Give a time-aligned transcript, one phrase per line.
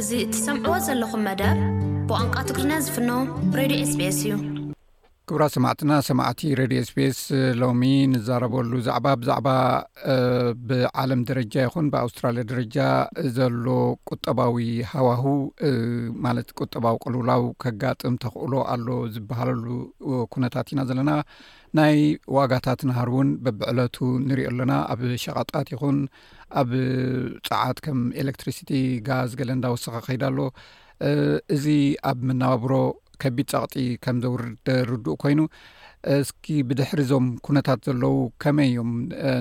[0.00, 1.56] እዚ እቲሰምዕዎ ዘለኹም መደብ
[2.08, 3.10] ብቋንቋ ትግርና ዝፍኖ
[3.58, 4.32] ሬድዮ sps እዩ
[5.32, 7.18] ክብራ ሰማዕትና ሰማዕቲ ሬድዮ ስፔስ
[7.58, 7.80] ሎሚ
[8.12, 9.48] ንዛረበሉ ዛዕባ ብዛዕባ
[10.68, 12.76] ብዓለም ደረጃ ይኹን ብኣውስትራልያ ደረጃ
[13.36, 13.66] ዘሎ
[14.12, 14.56] ቁጠባዊ
[14.92, 15.24] ሃዋሁ
[16.24, 19.66] ማለት ቁጠባዊ ቅልውላው ከጋጥም ተኽእሎ ኣሎ ዝበሃለሉ
[20.36, 21.12] ኩነታት ኢና ዘለና
[21.80, 21.94] ናይ
[22.38, 23.96] ዋጋታት ንሃር እውን በብዕለቱ
[24.30, 26.00] ንሪዮ ኣለና ኣብ ሸቐጣት ይኹን
[26.62, 26.72] ኣብ
[27.50, 28.72] ፃዓት ከም ኤሌክትሪሲቲ
[29.10, 30.40] ጋዝ ገለ እንዳወስኺ ከይዳ ኣሎ
[31.58, 31.66] እዚ
[32.12, 32.72] ኣብ መናባብሮ
[33.22, 35.40] ከቢድ ፀቅጢ ከም ዘውርድኡ ኮይኑ
[36.20, 38.92] እስኪ ብድሕሪ ዞም ኩነታት ዘለው ከመይ እዮም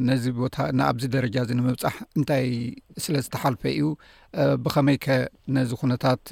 [0.08, 2.48] ነዚ ቦታ ንኣብዚ ደረጃ እዚ ንምብፃሕ እንታይ
[3.04, 3.84] ስለዝተሓልፈ እዩ
[4.64, 5.16] ብኸመይ ከ
[5.58, 6.24] ነዚ ኩነታት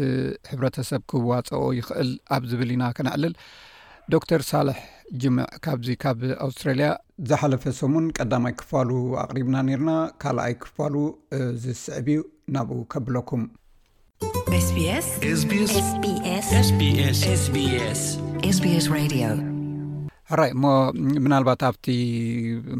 [0.49, 3.35] ሕብረተሰብ ክዋፀኦ ይኽእል ኣብ ዝብል ኢና ክነዕልል
[4.15, 4.77] ዶክተር ሳልሕ
[5.21, 6.89] ጅምዕ ካብዚ ካብ ኣውስትራልያ
[7.29, 8.89] ዝሓለፈ ሰሙን ቀዳማይ ክፋሉ
[9.23, 10.95] ኣቅሪብና ነርና ካልኣይ ክፋሉ
[11.63, 12.19] ዝስዕብ ዩ
[12.57, 13.41] ናብኡ ከብለኩም
[14.17, 14.71] ስ
[20.39, 20.63] ራይ እሞ
[21.25, 21.85] ምናልባት ኣብቲ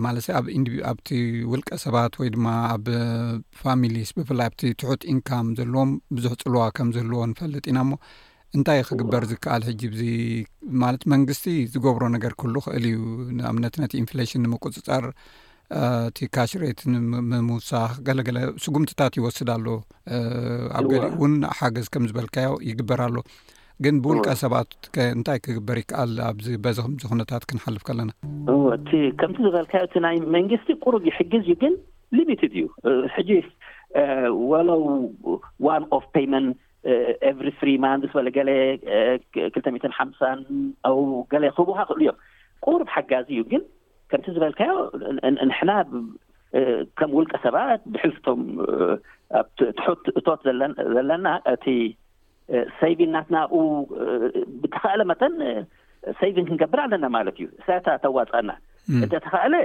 [0.06, 1.10] ማለሰ ብኣብቲ
[1.52, 2.86] ውልቀ ሰባት ወይ ድማ ኣብ
[3.62, 8.00] ፋሚሊስ ብፍላይ ኣብቲ ትሑት ኢንካም ዘለዎም ብዙሕ ፅልዋ ከም ዝህልዎ ንፈልጥ ኢና ሞ
[8.58, 10.06] እንታይ ክግበር ዝከኣል ሕጂ ዚ
[10.84, 13.00] ማለት መንግስቲ ዝገብሮ ነገር ክህሉ ክእል እዩ
[13.40, 15.06] ንኣብነትነቲ ኢንፍሌሽን ንምቁፅፃር
[16.10, 19.66] እቲ ካሽሬት ንምምውሳኽ ገለ ገለ ስጉምትታት ይወስድ ኣሎ
[20.80, 23.16] ኣብ ገሊ እውን ሓገዝ ከም ዝበልካዮ ይግበር ኣሎ
[23.86, 24.70] ግን ብውልቀ ሰባት
[25.16, 28.12] እንታይ ክግበር ይከኣል ኣብዚ በዚም ዝኩነታት ክንሓልፍ ከለና
[29.22, 31.74] ከምቲ ዝበልካዮ እቲ ናይ መንግስቲ ቁሩብ ይሕግዝ እዩ ግን
[32.20, 32.66] ሊሚትድ እዩ
[33.18, 33.32] ሕጂ
[34.52, 34.82] ወለው
[36.08, 36.24] ፍ
[37.44, 37.84] ቨ ፍማ
[38.20, 38.50] በለ ገሌ
[39.54, 40.40] ክልተሚት ሓምሳን
[40.92, 41.00] ኣው
[41.34, 42.18] ገ ክቡሃ ክእሉ እዮም
[42.68, 43.52] ቁሩብ ሓጋዚ እዩግ
[44.12, 45.72] ከምቲ ዝበልካዮንሕና
[47.00, 48.42] ከም ውልቀ ሰባት ብሕልፍቶም
[49.40, 50.42] ኣትሑት እቶት
[50.96, 51.66] ዘለና እቲ
[52.82, 53.54] ሰይቪን ናትናኡ
[54.62, 55.34] ብተኸእለ መጠን
[56.20, 58.52] ሰይቪን ክንገብር ኣለና ማለት እዩ ሳ ተዋፅአና
[59.02, 59.56] እንተተካእለ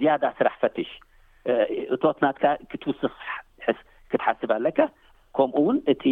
[0.00, 0.90] ዝያዳ ስራሕ ፈትሽ
[1.96, 3.14] እቶት ናትካ ክትውስኽ
[3.78, 3.78] ስ
[4.12, 4.80] ክትሓስብ ኣለካ
[5.36, 6.04] ከምኡውን እቲ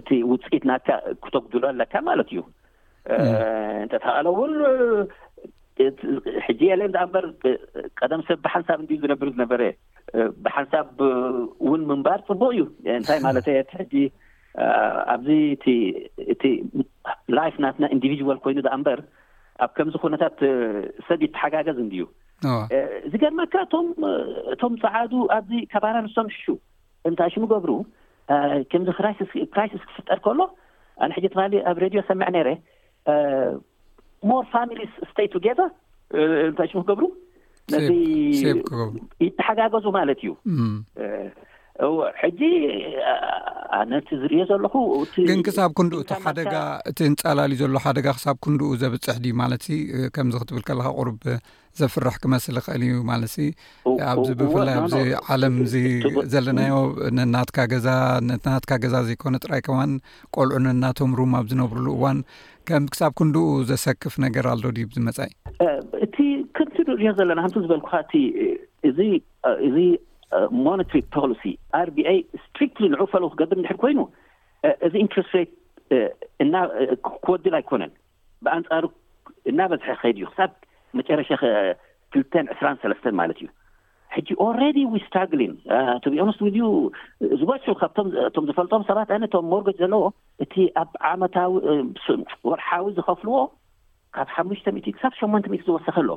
[0.00, 2.40] እቲ ውፅኢት ናትካ ክተጉድሉ ኣለካ ማለት እዩ
[3.84, 4.54] እንተተካእለውን
[6.46, 7.24] ሕጂ የለን ዝኣንበር
[8.00, 9.62] ቀደም ሰብ ብሓንሳብ እን ዝነብሩ ዝነበረ
[10.44, 10.88] ብሓንሳብ
[11.66, 12.62] እውን ምንባር ፅቡቅ እዩ
[12.98, 13.94] እንታይ ማለትየ ሕጂ
[15.14, 15.28] ኣብዚ
[16.34, 16.42] እቲ
[17.38, 19.00] ላይፍ ናትና ኢንዲቪድዋል ኮይኑ ዝኣእንበር
[19.64, 20.38] ኣብ ከምዚ ኩነታት
[21.06, 22.02] ሰድ ተሓጋገዝ እንድዩ
[23.06, 23.86] እዚገርመካ ቶም
[24.54, 26.46] እቶም ሰዓዱ ኣዚ ከባና ኣንሶም ሽሹ
[27.08, 27.72] እንታይ ሽሙ ገብሩ
[28.70, 30.40] ከምዚ ክራፕራይሲስ ክፍጠር ከሎ
[31.04, 32.50] ኣነ ሕጂ ትማሊ ኣብ ሬድዮ ሰምዕ ነይረ
[34.30, 34.80] ሞር ፋሚሊ
[35.10, 35.60] ስታ ቱገዘ
[36.48, 37.04] እንታይ ሽ ክገብሩ
[37.72, 37.88] ነዚ
[39.24, 40.30] ይተሓጋገዙ ማለት እዩ
[41.86, 42.40] እሕጂ
[43.80, 46.54] ኣነቲ ዝርኦ ዘለኹግን ክሳብ ክንኡ እ ሓደጋ
[46.90, 49.64] እቲ ንፃላልዩ ዘሎ ሓደጋ ክሳብ ክንድኡ ዘብፅሕ ድ ማለት
[50.14, 51.18] ከምዚ ክትብል ከለካ ቅሩብ
[51.80, 53.34] ዘፍራሕ ክመስል ክእል እዩ ማለት
[54.12, 54.94] ኣብዚ ብፍላይ ኣዚ
[55.34, 55.76] ዓለም ዚ
[56.32, 56.74] ዘለናዮ
[57.18, 57.88] ነናትካ ገዛ
[58.30, 59.92] ነናትካ ገዛ ዘይኮነ ጥራይ ከዋን
[60.36, 62.20] ቆልዑ ነናቶም ሩም ኣብ ዝነብርሉ እዋን
[62.70, 65.18] ከም ክሳብ ክንድኡ ዘሰክፍ ነገር ኣሎ ድ ዝመጻ
[65.68, 65.70] እ
[66.06, 66.16] እቲ
[66.56, 67.88] ከምቲ ንሪኦ ዘለና ክንቲ ዝበልኩ
[68.88, 69.96] እቲእእ
[70.64, 70.82] ሞሪ
[71.16, 71.42] ፖሊሲ
[71.80, 74.00] ኣርቢ አይ ስትሪክትሊ ንዑ ፈለዉ ክገብር ንድሕር ኮይኑ
[74.86, 75.52] እዚ ኢንትረስትሬት
[77.24, 77.92] ክወድል ኣይኮነን
[78.46, 78.84] ብኣንፃሩ
[79.52, 80.50] እናበዝሐ ክኸይድ እዩ ክሳብ
[80.98, 81.28] መጨረሻ
[82.14, 83.48] ክልተን ዕስራን ሰለስተን ማለት እዩ
[84.16, 85.54] ሕጂ ኣረዲ ወስግሊን
[86.04, 86.66] ቱኦኖስ ዊድ ዩ
[87.40, 90.04] ዝበስሑ ካብቶም ዝፈልጦም ሰባት ኣነቶም ሞርጌጅ ዘለዎ
[90.44, 93.38] እቲ ኣብ ዓመታዊወርሓዊ ዝኸፍልዎ
[94.16, 96.10] ካብ ሓሙሽተ ትእ ክሳብ ሸሞንተ ት ዝወሰኪ ኣሎ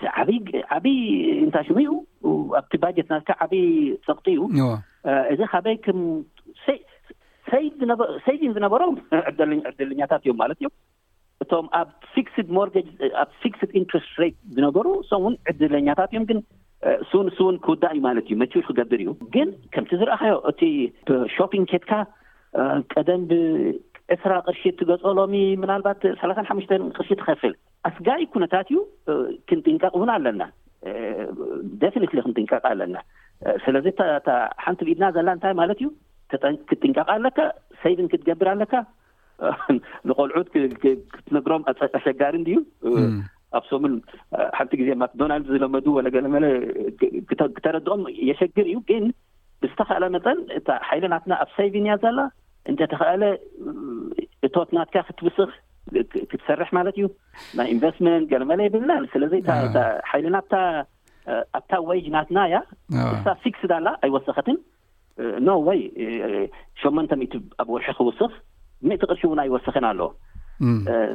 [0.00, 0.98] ዚ ይዓበይ
[1.46, 1.90] ኢንታሽሙ እዩ
[2.60, 3.66] ኣብቲ ባጀት ናካ ዓብይ
[4.08, 4.64] ሰቅቲ እዩ
[5.32, 5.76] እዚ ካበይ
[7.50, 8.94] ምሰይጂን ዝነበሮም
[9.70, 10.74] ዕድለኛታት እዮም ማለት እዮም
[11.42, 11.88] እቶም ኣብ
[12.26, 12.68] ክ ሞር
[13.22, 16.40] ኣብ ክስድ ኢንትረስት ሬ ዝነበሩ ሰምውን ዕድለኛታት እዮም ግን
[17.10, 20.60] ስውን ስውን ክውዳእ እዩ ማለት እዩ መችር ክገብር እዩ ግን ከምቲ ዝረአኸዮ እቲ
[21.36, 21.92] ሽፒንግ ኬትካ
[22.94, 25.34] ቀደም ብእስራ ቅርሺ ትገፀሎሚ
[25.64, 27.54] ምናልባት ሰላሳን ሓሙሽተን ቅርሺ ትከፍል
[27.90, 28.78] ኣስጋይ ኩነታት እዩ
[29.50, 30.42] ክንጥንቀቕ ቡን ኣለና
[31.82, 32.96] ደፊኒትሊ ክንጥንቀቃ ኣለና
[33.64, 33.86] ስለዚ
[34.64, 35.88] ሓንቲ ብኢድና ዘላ እንታይ ማለት እዩ
[36.70, 37.40] ክጥንቀቐ ኣለካ
[37.84, 38.74] ሰቪን ክትገብር ኣለካ
[40.08, 40.48] ንቆልዑት
[40.82, 41.62] ክትነግሮም
[41.98, 42.56] ኣሸጋሪንድዩ
[43.58, 43.94] ኣብሶሙን
[44.58, 49.04] ሓንቲ ግዜ ማክዶናልድ ዝለመዱ ወለገለ መለክተረድኦም የሸግር እዩ ግን
[49.64, 52.20] ብዝተኸእለ መጠን እ ሓይለናትና ኣብ ሰይቪን እያ ዘላ
[52.72, 53.22] እንተተኸእለ
[54.48, 55.50] እቶት ናትካ ክትብስኽ
[56.30, 57.06] ክትሰርሕ ማለት እዩ
[57.58, 59.40] ናይ ኢንቨስትመንት ገለመለ የብልና ስለዘይ
[60.10, 60.60] ሓይልና ኣ
[61.56, 62.58] ኣብታ ወይጅናትናእያ
[63.14, 64.56] እሳ ሲክስ ዳላ ኣይወሰኸትን
[65.48, 65.80] ኖወይ
[66.82, 68.32] ሸመንተኢት ኣብ ወርሒ ክውስኽ
[68.90, 70.00] ምእቲ ቅርሺ እውን ኣይወሰክን ኣለ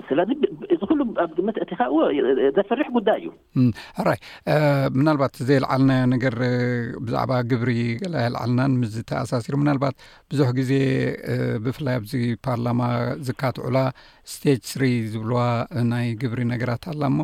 [0.08, 1.80] ስለዚእዚ ኩሉ ኣብ ግመት እቲካ
[2.58, 3.30] ዘፈርሕ ጉዳይ እዩ
[4.02, 4.20] ኣራይ
[5.00, 6.36] ምናልባት ዘይለዓልናዮ ነገር
[7.06, 7.72] ብዛዕባ ግብሪ
[8.06, 9.96] ይልዓልናን ምዝ ተኣሳሲሩ ምናልባት
[10.34, 10.72] ብዙሕ ግዜ
[11.68, 12.14] ብፍላይ ኣብዚ
[12.48, 12.82] ፓርላማ
[13.30, 13.78] ዝካትዑላ
[14.34, 14.84] ስቴጅ ስሪ
[15.14, 15.42] ዝብልዋ
[15.94, 17.20] ናይ ግብሪ ነገራት ኣላ እሞ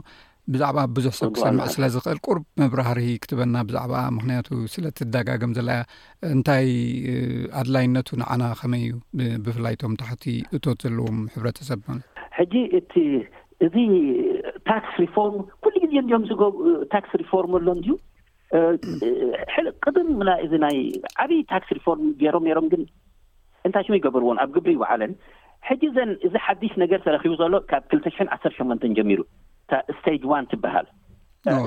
[0.53, 5.77] ብዛዕባ ብዙሕ ሰብ ክሰምዕ ስለ ዝኽእል ቁርብ መብራህሪ ክትበና ብዛዕባ ምክንያቱ ስለትዳጋገም ዘለያ
[6.33, 6.67] እንታይ
[7.61, 8.93] ኣድላይነቱ ንዓና ከመይ እዩ
[9.45, 10.25] ብፍላይ ቶም ታሕቲ
[10.57, 11.79] እቶት ዘለዎም ሕብረተሰብ
[12.38, 12.94] ሕጂ እቲ
[13.65, 13.75] እዚ
[14.69, 16.24] ታክስ ሪፎርም ኩሉ ጊዜ እንኦም
[16.94, 17.94] ታክስ ሪፎርም ኣሎን ድዩ
[19.85, 20.09] ቅድም
[20.45, 20.77] እዚ ናይ
[21.24, 22.83] ዓበይ ታክስ ሪፎርም ይሮም ሮም ግን
[23.68, 25.13] እንታይ ሽ ይገበርዎን ኣብ ግብቢ ይባዓለን
[25.69, 29.21] ሕጂ ዘን እዚ ሓዲሽ ነገር ተረኪቡ ዘሎ ካብ 2ልተ ሽ0ን ዓሰር ሸመንተ ጀሚሩ
[30.00, 30.88] ስቴጅ ዋን ትበሃል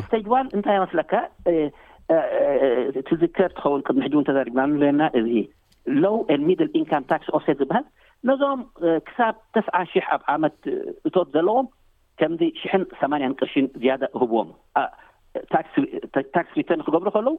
[0.06, 1.12] ስቴጅ ዋን እንታይ መስለካ
[3.08, 5.30] ትዝከር ትኸውን ቅድሚ ሕጂ ውን ተዘርግናለና እዚ
[6.02, 6.16] ሎው
[6.48, 7.84] ሚድ ኢንካም ታክስ ኦሴ ዝበሃል
[8.28, 8.60] ነዞም
[9.08, 10.56] ክሳብ ተስዓ ሽሕ ኣብ ዓመት
[11.08, 11.66] እቶት ዘለዎም
[12.20, 17.34] ከምዚ ሽሕን ሰማኒያን ቅርሺን ዝያደ ህብዎምታክስ ዊተር ክገብሩ ከለዉ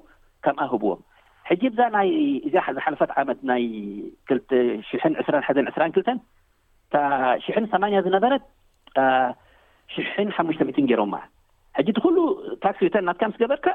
[0.45, 1.00] ከምኣ ህብዎም
[1.50, 2.21] ሕጂ ብዛ ናይ እ
[2.53, 3.63] ዝሓለፈት ዓመት ናይ
[4.29, 6.18] ክሽን ዕስራን ሓዘን ዕስራን ክልተን
[6.97, 7.00] እ
[7.45, 8.44] ሽሕን ሰማኒያ ዝነበረት
[10.13, 11.15] ሽን ሓሙሽተ ሚትን ገይሮምማ
[11.77, 12.18] ሕጂ ትኩሉ
[12.63, 13.68] ታክስ ዊተር እናትካ ምስ ገበርካ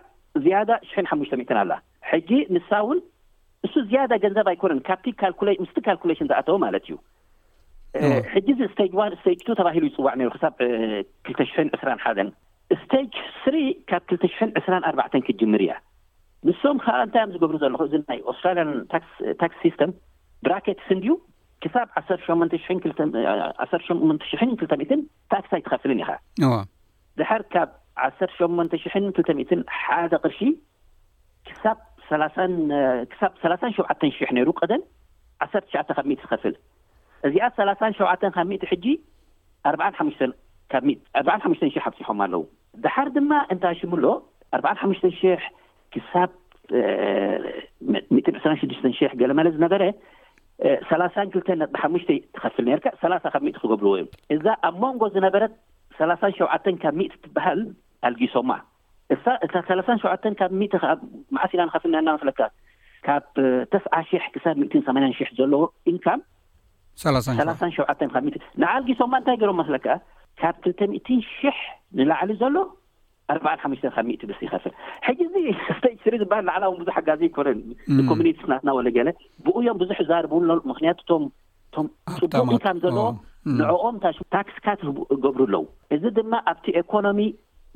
[0.44, 1.72] ዝያዳ ሽሕን ሓሙሽተ ሚትን ኣላ
[2.28, 2.98] ጂ ንሳውን
[3.66, 5.00] እሱ ዝያዳ ገንዘብ ኣይኮነን ካብ
[5.64, 6.94] ምስቲ ካልኩሌሽን ዝኣተው ማለት እዩ
[8.34, 10.54] ሕጂዚ ስቴጅ ዋ ስቴጅ ቱ ተባሂሉ ይፅዋዕ ነይሩ ክሳብ
[11.26, 12.28] ክተሽ ዕስራ ሓን
[12.82, 13.56] ስቴጅ ስሪ
[13.90, 15.74] ካብ ክልተሽን ዕስራ ኣርባዕተን ክጅምር እያ
[16.46, 18.70] ንስም ከዓ እንታይ እዮም ዝገብሩ ዘለኹ እዚ ናይ ኣስትራልያን
[19.42, 19.90] ታክስ ሲስተም
[20.46, 21.12] ብራኬትስ ንድዩ
[21.64, 22.48] ክሳብ ሸ ሸመን
[24.32, 25.00] ሽሕን ክልተሚትን
[25.34, 26.10] ታክስ ኣይትኸፍልን ኢኻ
[27.20, 27.70] ድሕር ካብ
[28.06, 30.40] ዓሰርተሸመንተ ሽሕ ክልተትን ሓደ ቅርሺ
[32.22, 34.82] ላክሳብ ሰላን ሸዓተን ሽሕ ነይሩ ቀደን
[35.44, 36.54] ዓሰርተሸዓተ ካብ ሚት ትኸፍል
[37.26, 38.86] እዚኣ ሰላን ሸዕተን ካብ ሚ ሕጂ
[39.70, 40.22] ኣርባን ሓሙሽተ
[40.72, 40.84] ካብ
[41.20, 42.42] ኣር ሓሙሽተን ሽሕ ኣብፂሖም ኣለዉ
[42.84, 44.04] ብሓር ድማ እንታ ሽምሎ
[44.56, 45.42] ኣርባዓን ሓሙሽተን ሽሕ
[45.94, 46.30] ክሳብ
[48.16, 49.82] 2ራ ሽድሽተን ሽሕ ገለ ማለ ዝነበረ
[50.90, 54.02] ሰላሳን ክልተ ናሓሙሽተ ትኸፍል ነርካ ሰላ ካብ ሚ ክገብልዎ እዮ
[54.34, 55.54] እዛ ኣብ መንጎ ዝነበረት
[56.00, 57.60] ሰላን ሸዓተን ካብ ሚኢት ትበሃል
[58.08, 58.50] ኣልጊሶማ
[59.24, 60.50] ሰላን ሸውተን ካብ
[61.36, 62.40] ማዓሲኢና ንኸፍልናና መስለካ
[63.06, 63.24] ካብ
[63.72, 65.62] ተስዓ ሽሕ ክሳብ ትን8ኒያን ሽሕ ዘለዎ
[65.92, 68.30] ኢንካምላን ሸን ካ ሚ
[68.62, 69.86] ንዓልጊሶም ማ እንታይ ገይሮም መስለካ
[70.42, 71.56] ካብ ክልተ ትን ሽሕ
[72.00, 72.56] ንላዕሊ ዘሎ
[73.34, 74.72] ኣርሓምሽተ ካብ ስ ይኸፍል
[75.06, 75.20] ሕጂ
[75.66, 77.48] ዚተስሪ ዝበሃል ላዕላ ብዙሕ ሃጋዚ ይኮነ
[77.98, 79.08] ንኮሚኒ ናትና ወለ ገለ
[79.46, 80.32] ብኡ ዮም ብዙሕ ዛርብ
[80.72, 81.84] ምክንያት እም
[82.22, 83.06] ቡቅኢንካም ዘለዎ
[83.58, 83.94] ንዕኦም
[84.34, 84.80] ታክስካት
[85.22, 85.60] ገብሩ ኣለዉ
[85.94, 87.18] እዚ ድማ ኣብቲ ኤኮኖሚ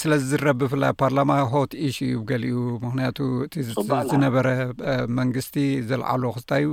[0.00, 3.54] ስለ ዝዝረብ ብፍላይ ፓርላማ ሆት ሽ እዩ ገሊዩ ምክንያቱ እቲ
[4.12, 4.46] ዝነበረ
[5.18, 5.56] መንግስቲ
[5.90, 6.70] ዘለዓሉ ክስታይ እዩ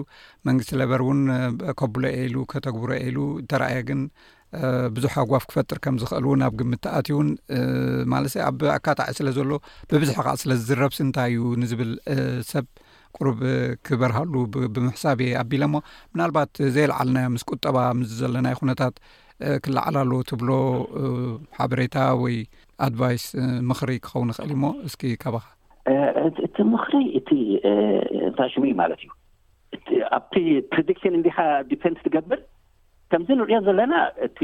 [0.48, 1.20] መንግስቲ ለበር እውን
[1.82, 4.02] ከብለ አሉ ከተግቡረ አሉ እተረኣየ ግን
[4.96, 7.30] ብዙሕ ኣጓፍ ክፈጥር ከም ዝኽእል እውን ኣብ ግምትኣት እውን
[8.14, 9.50] ማለ ሰ ኣብ ኣካጣዒ ስለ ዘሎ
[9.94, 11.92] ብብዙሕ ከዓ ስለ ዝዝረብ ስንታይ እዩ ንዝብል
[12.52, 12.66] ሰብ
[13.20, 13.40] ቁርብ
[13.88, 14.34] ክበርሃሉ
[14.76, 15.76] ብምሕሳብ እየ ኣቢሎ እሞ
[16.14, 18.96] ምናልባት ዘይለዓልናዮ ምስ ቁጠባ ም ዘለናይ ኩነታት
[19.64, 20.50] ክላዓላለዎ ትብሎ
[21.58, 22.36] ሓበሬታ ወይ
[22.88, 23.26] ኣድቫይስ
[23.70, 27.30] ምኽሪ ክኸውን ይኽእል እሞ እስኪ ከባኻእቲ ምኽሪ እቲ
[28.30, 29.12] እንታይ ሽሙ ማለት እዩ
[30.18, 30.36] ኣብቲ
[30.74, 31.38] ፕሽን እንዲኻ
[31.72, 32.42] ዲንድ ትገብር
[33.12, 33.96] ከምዚ ንሪዮ ዘለና
[34.28, 34.40] እቲ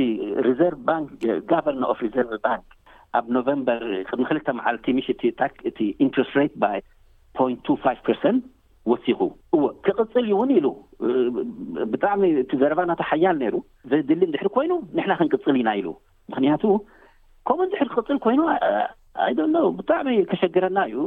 [0.48, 0.76] ሪር
[1.52, 2.62] ጋቨርነ ሪዘርቭ ባን
[3.20, 6.36] ኣብ ኖቨምበር ቅድሚ ክልተ መዓል ቲሚሽቲታ እቲ ኢስ
[7.86, 8.36] ፖት ር
[9.06, 10.68] ሲክቅፅል ዩ እውን ኢሉ
[11.92, 13.56] ብጣዕሚ እቲ ዘረባናተ ሓያል ነይሩ
[13.92, 15.88] ዘድሊ እንድሕሪ ኮይኑ ንሕና ክንቅፅል ኢና ኢሉ
[16.32, 16.64] ምክንያቱ
[17.48, 18.42] ከምኡ ንድሕሪ ክቅፅል ኮይኑ
[19.28, 20.98] ኣይደሎ ብጣዕሚ ከሸግረና እዩ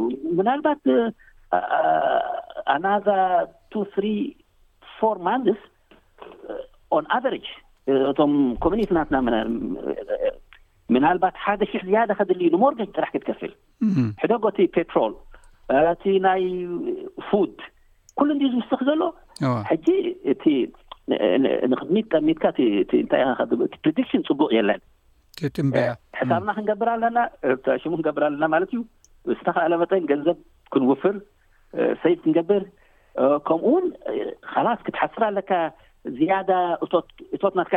[0.40, 0.80] ምናልባት
[2.74, 3.08] ኣናዛ
[3.72, 3.84] ቱ
[4.98, 5.60] ፈርማንስ
[7.02, 7.46] ን ኣቨጅ
[8.12, 8.32] እቶም
[8.64, 9.16] ኮሚኒ ናትና
[10.94, 14.44] ምናልባት ሓደ ሽሕ ዝያደ ከድሊ ዩ ንሞርጌጅ ጥራሕ ክትከፍልደጎ
[15.92, 16.42] እቲ ናይ
[17.28, 17.54] ፉድ
[18.18, 19.02] ኩሉ እን ዝውስኽ ዘሎ
[19.70, 19.86] ሕጂ
[20.32, 22.44] እቲንድሚት ጠሚትካ
[23.00, 24.80] እታይፕሽን ፅቡቅ የለን
[26.18, 27.18] ሕሳብና ክንገብር ኣለና
[27.82, 28.80] ሽሙ ክንገብር ኣለና ማለት እዩ
[29.38, 30.36] ዝተካለ መጠን ገንዘብ
[30.72, 31.16] ክንውፍር
[32.02, 32.62] ሰይፍ ክንገብር
[33.48, 33.86] ከምኡ ውን
[34.52, 35.50] ካላስ ክትሓስር ኣለካ
[36.18, 36.50] ዝያዳ
[37.34, 37.74] እቶት ናትካ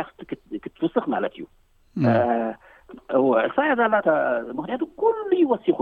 [0.64, 3.94] ክትውስኽ ማለት እዩእሳያዛላ
[4.58, 5.78] ምክንያቱ ኩሉ ይወሲኹ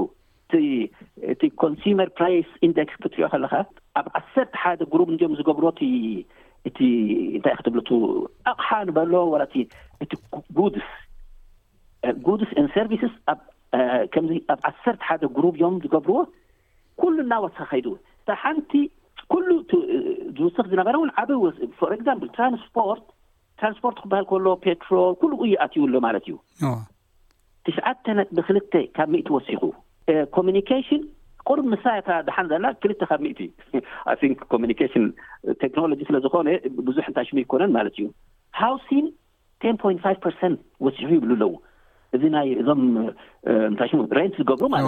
[1.60, 1.66] ክ
[2.90, 3.54] ክትሪኦ ከለካ
[3.98, 6.72] ኣብ ዓሰርቲ ሓደ ሩ እም ዝገብርዎ እእ
[7.36, 7.74] እንታይ ክትብ
[8.50, 9.64] ኣቕሓ ንበሎ ዋላ እ
[10.04, 10.06] እ
[12.26, 12.50] ጉስጉስ
[12.86, 12.86] ር
[14.14, 16.16] ከዚኣብ ዓሰርቲ ሓደ ሩ እዮም ዝገብርዎ
[17.02, 17.86] ኩሉ እና ወስኪ ከይዱ
[18.42, 18.72] ሓንቲ
[19.48, 21.30] ሉዝውስክ ዝነበረእ ዓበ
[21.90, 23.06] ራንስፖርት
[23.60, 24.46] ትራንስፖርት ክበሃል ከሎ
[24.94, 26.34] ሮል ኩሉ ዩኣትውኣሎ ማለት እዩ
[27.68, 29.62] ትስዓተነ ብክልተ ካብ እ ወሲኩ
[31.48, 33.40] ቁር ምሳያታ ደሓንዘላ ክልተ ካብ ምእቲ
[34.52, 35.04] ኮኒሽን
[35.62, 36.48] ቴክኖሎጂ ስለዝኮነ
[36.88, 38.04] ብዙሕ እንታይሽሙ ይኮነን ማለት እዩ
[38.62, 39.06] ሃውሲን
[39.64, 39.66] ቴ
[40.14, 40.22] ርት
[40.86, 41.52] ወሲሑ ይብሉ ኣለዉ
[42.16, 42.86] እዚ ናይ እዞም uh,
[43.72, 44.80] እታይሽሙ ሬንት ዝገብሩ ማለ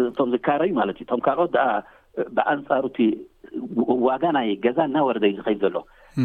[0.00, 1.68] ረእቶም ዝካረ ዩ ማለት እዩ ም ካልኦት ደኣ
[2.36, 2.98] ብኣንፃሩእቲ
[4.08, 5.76] ዋጋ ናይ ገዛ እናወረደዩ ዝኸይ ዘሎ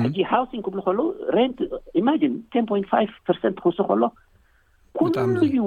[0.06, 1.00] ሕጂ ሃውሲን ክብሉ ከሎ
[1.36, 1.58] ሬንት
[2.02, 2.18] ኢማን
[3.36, 4.04] ርት ክውስ ከሎ
[5.00, 5.60] ኩሎም ዩ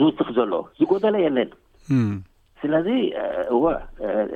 [0.00, 1.50] ዝውስኽ ዘሎ ዝጎደለ የለን
[2.62, 2.88] ስለዚ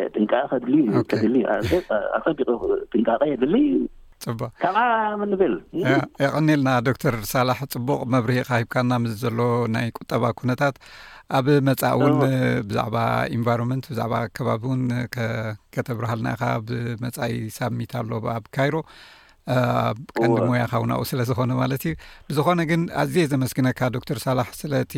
[0.05, 0.33] እጥንቃ
[0.63, 1.91] ድልዩቢጥንቃየዩቅ
[5.31, 9.39] ንብል ይቀኒልና ዶክተር ሳላሕ ፅቡቅ መብሪሄካ ሂብካና ምስ ዘሎ
[9.75, 10.77] ናይ ቁጠባ ኩነታት
[11.39, 12.17] ኣብ መፃኢ እውን
[12.69, 12.97] ብዛዕባ
[13.37, 14.83] ኢንቫሮንመንት ብዛዕባ ከባቢ እውን
[15.75, 18.75] ከተብርሃልና ኢካ ኣብመጻ ኢ ሳሚት ኣሎ ኣብ ካይሮ
[19.53, 21.95] ኣብ ቀንዲ ሞያካ እውን ኣብኡ ስለ ዝኾነ ማለት እዩ
[22.29, 24.95] ብዝኾነ ግን ኣዝየ ዘመስግነካ ዶክተር ሳላሕ ስለእቲ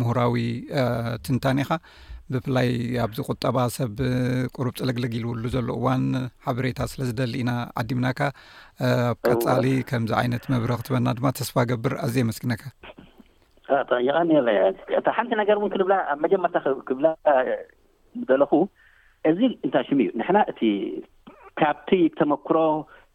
[0.00, 0.34] ምሁራዊ
[1.24, 1.70] ትንታኒ ኻ
[2.32, 2.68] ብፍላይ
[3.04, 3.94] ኣብዚ ቁጠባ ሰብ
[4.56, 6.02] ቁሩብ ፅለግልግ ኢልውሉ ዘሎ እዋን
[6.46, 7.50] ሓበሬታ ስለዝደሊ ኢና
[7.82, 8.20] ዓዲምናካ
[8.88, 14.76] ኣብ ቀፃሊ ከምዚ ዓይነት መብረ ክትበና ድማ ተስፋ ገብር ኣዝየ የመስግነካይቀኒል
[15.18, 16.56] ሓንቲ ነገር ውን ክብላ ኣብ መጀመርታ
[16.90, 17.06] ክብላ
[18.30, 18.52] ዘለኹ
[19.32, 20.60] እዚ እንታይ ሽሙ እዩ ንሕና እቲ
[21.60, 22.56] ካብቲ ተመክሮ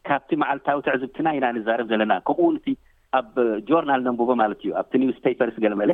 [0.09, 2.65] ካብቲ መዓልታዊ ትዕዝብትና ኢና ንዛርብ ዘለና ከምኡ ውንቲ
[3.17, 3.33] ኣብ
[3.67, 5.91] ጆርናል ነንብቦ ማለት እዩ ኣብቲ ኒውስፔፐርስ ገለ መለ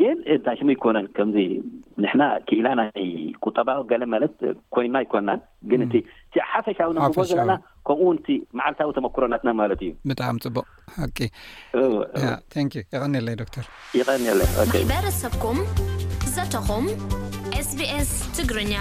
[0.00, 1.36] ግን እታይሽም ኣይኮነን ከምዚ
[2.02, 3.08] ንሕና ክኢላ ናይ
[3.44, 4.36] ቁጠባ ገለ መለት
[4.74, 5.40] ኮይና ኣይኮንናን
[5.72, 5.94] ግን እቲ
[6.52, 7.52] ሓፈሻዊ ነቦ ዘለና
[7.88, 8.28] ከምኡውንቲ
[8.60, 10.66] መዓልታዊ ተመክሮናትና ማለት እዩ ብጣዕሚ ፅቡቅ
[12.62, 13.66] ን ይቀኒለይ ዶተር
[14.00, 14.40] ይቀኒለ
[14.92, 15.60] በረሰብኩም
[16.36, 16.88] ዘተኹም
[17.62, 18.76] ኤስቢ ኤስ ትግርኛ